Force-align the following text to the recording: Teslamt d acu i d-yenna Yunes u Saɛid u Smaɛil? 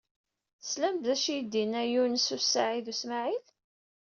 Teslamt 0.59 1.03
d 1.05 1.07
acu 1.13 1.29
i 1.35 1.37
d-yenna 1.41 1.83
Yunes 1.91 2.27
u 2.35 2.37
Saɛid 2.41 2.85
u 2.91 2.93
Smaɛil? 3.01 3.45